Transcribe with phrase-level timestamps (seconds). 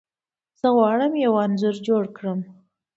[0.59, 2.39] زه غواړم یو انځور جوړ کړم.